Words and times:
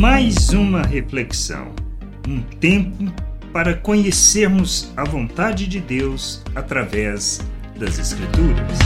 mais 0.00 0.48
uma 0.48 0.80
reflexão, 0.80 1.74
um 2.26 2.40
tempo 2.40 3.04
para 3.52 3.76
conhecermos 3.76 4.90
a 4.96 5.04
vontade 5.04 5.66
de 5.66 5.78
Deus 5.78 6.42
através 6.54 7.46
das 7.78 7.98
Escrituras. 7.98 8.78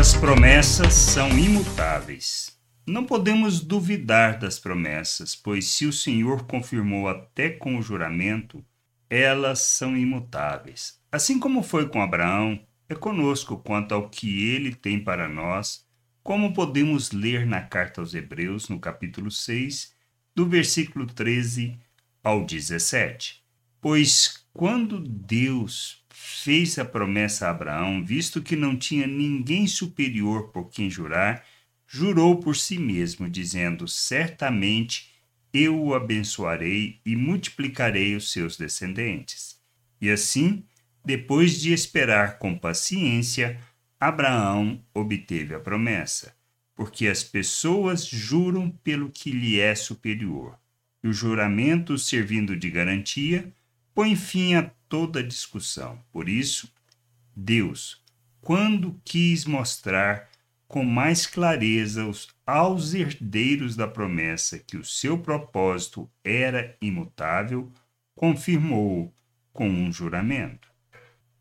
As 0.00 0.14
promessas 0.14 0.94
são 0.94 1.28
imutáveis. 1.38 2.58
Não 2.86 3.04
podemos 3.04 3.60
duvidar 3.60 4.38
das 4.38 4.58
promessas, 4.58 5.36
pois 5.36 5.66
se 5.66 5.84
o 5.84 5.92
Senhor 5.92 6.46
confirmou 6.46 7.08
até 7.08 7.50
com 7.50 7.76
o 7.76 7.82
juramento, 7.82 8.64
elas 9.10 9.58
são 9.58 9.94
imutáveis. 9.94 10.98
Assim 11.12 11.38
como 11.38 11.62
foi 11.62 11.90
com 11.90 12.00
Abraão, 12.00 12.58
é 12.88 12.94
conosco 12.94 13.58
quanto 13.58 13.92
ao 13.92 14.08
que 14.08 14.48
ele 14.48 14.74
tem 14.74 14.98
para 14.98 15.28
nós, 15.28 15.84
como 16.22 16.54
podemos 16.54 17.12
ler 17.12 17.44
na 17.44 17.60
carta 17.60 18.00
aos 18.00 18.14
Hebreus, 18.14 18.70
no 18.70 18.80
capítulo 18.80 19.30
6, 19.30 19.94
do 20.36 20.46
versículo 20.46 21.06
13 21.06 21.78
ao 22.22 22.44
17. 22.44 23.42
Pois 23.80 24.46
quando 24.52 25.00
Deus 25.00 26.04
fez 26.10 26.78
a 26.78 26.84
promessa 26.84 27.46
a 27.46 27.50
Abraão, 27.50 28.04
visto 28.04 28.42
que 28.42 28.54
não 28.54 28.76
tinha 28.76 29.06
ninguém 29.06 29.66
superior 29.66 30.48
por 30.48 30.68
quem 30.70 30.90
jurar, 30.90 31.42
jurou 31.86 32.38
por 32.38 32.54
si 32.54 32.78
mesmo, 32.78 33.30
dizendo: 33.30 33.88
Certamente 33.88 35.10
eu 35.52 35.82
o 35.82 35.94
abençoarei 35.94 37.00
e 37.04 37.16
multiplicarei 37.16 38.14
os 38.14 38.30
seus 38.30 38.58
descendentes. 38.58 39.58
E 40.00 40.10
assim, 40.10 40.64
depois 41.02 41.58
de 41.58 41.72
esperar 41.72 42.38
com 42.38 42.58
paciência, 42.58 43.58
Abraão 43.98 44.84
obteve 44.92 45.54
a 45.54 45.60
promessa, 45.60 46.34
porque 46.76 47.08
as 47.08 47.24
pessoas 47.24 48.06
juram 48.06 48.70
pelo 48.70 49.10
que 49.10 49.32
lhe 49.32 49.58
é 49.58 49.74
superior. 49.74 50.58
E 51.02 51.08
o 51.08 51.12
juramento, 51.12 51.96
servindo 51.96 52.54
de 52.54 52.70
garantia, 52.70 53.50
põe 53.94 54.14
fim 54.14 54.54
a 54.54 54.70
toda 54.88 55.24
discussão. 55.24 55.98
Por 56.12 56.28
isso, 56.28 56.70
Deus, 57.34 58.02
quando 58.42 59.00
quis 59.04 59.46
mostrar 59.46 60.28
com 60.68 60.84
mais 60.84 61.26
clareza 61.26 62.08
aos 62.44 62.92
herdeiros 62.92 63.74
da 63.74 63.88
promessa 63.88 64.58
que 64.58 64.76
o 64.76 64.84
seu 64.84 65.18
propósito 65.18 66.10
era 66.22 66.76
imutável, 66.80 67.72
confirmou 68.14 69.14
com 69.52 69.68
um 69.68 69.90
juramento. 69.90 70.68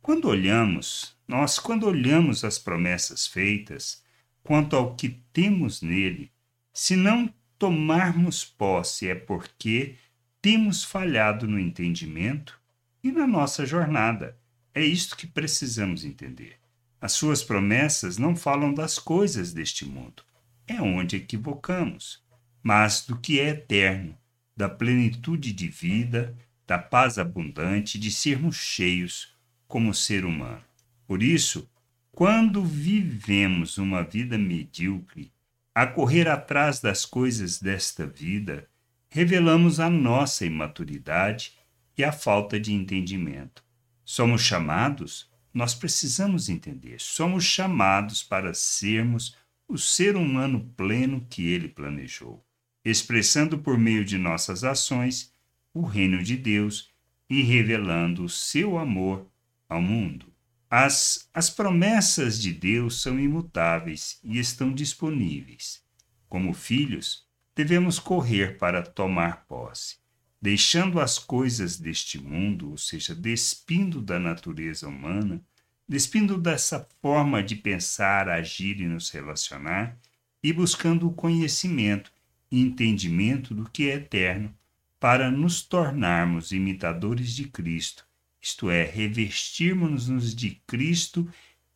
Quando 0.02 0.30
olhamos, 0.30 1.17
nós, 1.28 1.58
quando 1.58 1.88
olhamos 1.88 2.44
as 2.44 2.59
promessas 2.59 3.25
feitas, 3.25 4.05
quanto 4.45 4.75
ao 4.75 4.95
que 4.95 5.09
temos 5.33 5.81
nele, 5.81 6.31
se 6.71 6.95
não 6.95 7.33
tomarmos 7.57 8.45
posse 8.45 9.07
é 9.07 9.15
porque 9.15 9.95
temos 10.39 10.83
falhado 10.83 11.47
no 11.47 11.59
entendimento 11.59 12.61
e 13.03 13.11
na 13.11 13.25
nossa 13.25 13.66
jornada. 13.66 14.38
É 14.71 14.83
isto 14.83 15.17
que 15.17 15.25
precisamos 15.25 16.05
entender. 16.05 16.59
As 17.01 17.13
suas 17.13 17.43
promessas 17.43 18.19
não 18.19 18.35
falam 18.35 18.71
das 18.71 18.99
coisas 18.99 19.51
deste 19.51 19.83
mundo. 19.83 20.21
É 20.67 20.79
onde 20.79 21.16
equivocamos, 21.16 22.23
mas 22.61 23.03
do 23.03 23.17
que 23.17 23.39
é 23.39 23.49
eterno, 23.49 24.16
da 24.55 24.69
plenitude 24.69 25.53
de 25.53 25.67
vida, 25.67 26.38
da 26.67 26.77
paz 26.77 27.17
abundante, 27.17 27.97
de 27.97 28.11
sermos 28.11 28.55
cheios 28.55 29.35
como 29.67 29.91
ser 29.91 30.23
humano. 30.23 30.63
Por 31.07 31.23
isso, 31.23 31.67
quando 32.16 32.63
vivemos 32.63 33.77
uma 33.77 34.02
vida 34.02 34.38
medíocre, 34.38 35.33
a 35.75 35.85
correr 35.85 36.30
atrás 36.30 36.80
das 36.80 37.03
coisas 37.03 37.59
desta 37.59 38.07
vida, 38.07 38.69
revelamos 39.09 39.81
a 39.81 39.89
nossa 39.89 40.45
imaturidade 40.45 41.52
e 41.97 42.05
a 42.05 42.13
falta 42.13 42.57
de 42.57 42.72
entendimento. 42.72 43.62
Somos 44.06 44.41
chamados, 44.41 45.29
nós 45.53 45.75
precisamos 45.75 46.47
entender, 46.47 47.01
somos 47.01 47.44
chamados 47.44 48.23
para 48.23 48.53
sermos 48.53 49.35
o 49.67 49.78
ser 49.78 50.16
humano 50.16 50.72
pleno 50.78 51.28
que 51.29 51.45
ele 51.45 51.67
planejou, 51.67 52.41
expressando 52.85 53.57
por 53.57 53.78
meio 53.78 54.06
de 54.06 54.17
nossas 54.17 54.63
ações 54.63 55.34
o 55.73 55.81
reino 55.81 56.23
de 56.23 56.38
Deus 56.38 56.94
e 57.29 57.41
revelando 57.41 58.23
o 58.23 58.29
seu 58.29 58.78
amor 58.78 59.28
ao 59.67 59.81
mundo. 59.81 60.34
As, 60.78 61.30
as 61.34 61.50
promessas 61.50 62.38
de 62.38 62.52
Deus 62.52 63.02
são 63.02 63.18
imutáveis 63.18 64.19
e 64.22 64.38
estão 64.38 64.74
disponíveis. 64.74 65.81
Como 66.28 66.53
filhos, 66.53 67.25
devemos 67.56 67.97
correr 67.97 68.58
para 68.58 68.84
tomar 68.84 69.46
posse, 69.46 70.00
deixando 70.41 71.00
as 71.00 71.18
coisas 71.18 71.78
deste 71.80 72.22
mundo, 72.22 72.72
ou 72.72 72.78
seja, 72.78 73.16
despindo 73.16 74.02
da 74.02 74.19
natureza 74.19 74.85
humana, 74.85 75.41
despindo 75.88 76.38
dessa 76.38 76.85
forma 77.02 77.41
de 77.41 77.56
pensar, 77.56 78.28
agir 78.28 78.81
e 78.81 78.85
nos 78.85 79.09
relacionar, 79.09 79.97
e 80.44 80.52
buscando 80.52 81.08
o 81.08 81.14
conhecimento 81.14 82.12
e 82.52 82.59
entendimento 82.59 83.56
do 83.56 83.64
que 83.69 83.90
é 83.90 83.94
eterno, 83.94 84.53
para 85.00 85.31
nos 85.31 85.62
tornarmos 85.62 86.52
imitadores 86.52 87.34
de 87.34 87.46
Cristo 87.46 88.04
isto 88.45 88.69
é, 88.69 88.83
revestirmos-nos 88.83 90.35
de 90.35 90.61
Cristo 90.67 91.28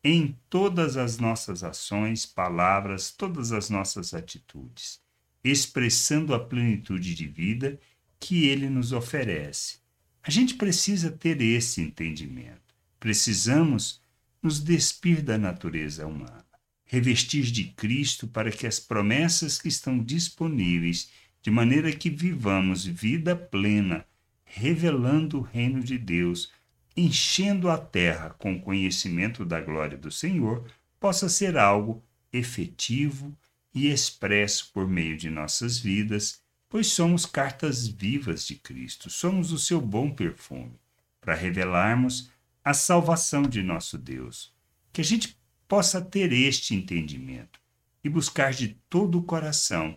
em 0.04 0.38
todas 0.48 0.96
as 0.96 1.18
nossas 1.18 1.64
ações, 1.64 2.24
palavras, 2.24 3.10
todas 3.10 3.50
as 3.50 3.68
nossas 3.68 4.14
atitudes, 4.14 5.00
expressando 5.42 6.32
a 6.32 6.38
plenitude 6.38 7.12
de 7.16 7.26
vida 7.26 7.80
que 8.20 8.46
Ele 8.46 8.70
nos 8.70 8.92
oferece. 8.92 9.78
A 10.22 10.30
gente 10.30 10.54
precisa 10.54 11.10
ter 11.10 11.42
esse 11.42 11.80
entendimento. 11.80 12.72
Precisamos 13.00 14.00
nos 14.40 14.60
despir 14.60 15.22
da 15.22 15.36
natureza 15.36 16.06
humana, 16.06 16.46
revestir 16.84 17.50
de 17.50 17.64
Cristo 17.64 18.28
para 18.28 18.52
que 18.52 18.64
as 18.64 18.78
promessas 18.78 19.60
que 19.60 19.66
estão 19.66 19.98
disponíveis, 19.98 21.10
de 21.42 21.50
maneira 21.50 21.90
que 21.90 22.08
vivamos 22.08 22.84
vida 22.84 23.34
plena, 23.34 24.06
revelando 24.44 25.38
o 25.38 25.42
reino 25.42 25.82
de 25.82 25.98
Deus 25.98 26.52
enchendo 26.96 27.70
a 27.70 27.78
terra 27.78 28.30
com 28.30 28.54
o 28.54 28.60
conhecimento 28.60 29.44
da 29.44 29.60
glória 29.60 29.96
do 29.96 30.10
Senhor, 30.10 30.70
possa 30.98 31.28
ser 31.28 31.56
algo 31.56 32.04
efetivo 32.32 33.36
e 33.74 33.88
expresso 33.88 34.70
por 34.72 34.86
meio 34.88 35.16
de 35.16 35.30
nossas 35.30 35.78
vidas, 35.78 36.42
pois 36.68 36.88
somos 36.88 37.24
cartas 37.24 37.86
vivas 37.86 38.46
de 38.46 38.56
Cristo, 38.56 39.08
somos 39.08 39.52
o 39.52 39.58
seu 39.58 39.80
bom 39.80 40.10
perfume, 40.10 40.78
para 41.20 41.34
revelarmos 41.34 42.30
a 42.64 42.74
salvação 42.74 43.42
de 43.42 43.62
nosso 43.62 43.96
Deus. 43.96 44.52
Que 44.92 45.00
a 45.00 45.04
gente 45.04 45.36
possa 45.66 46.00
ter 46.00 46.32
este 46.32 46.74
entendimento 46.74 47.60
e 48.02 48.08
buscar 48.08 48.52
de 48.52 48.76
todo 48.88 49.18
o 49.18 49.22
coração 49.22 49.96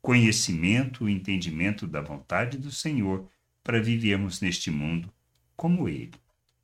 conhecimento 0.00 1.08
e 1.08 1.12
entendimento 1.12 1.86
da 1.86 2.00
vontade 2.00 2.56
do 2.56 2.72
Senhor 2.72 3.28
para 3.62 3.82
vivermos 3.82 4.40
neste 4.40 4.70
mundo 4.70 5.12
como 5.56 5.88
Ele. 5.88 6.14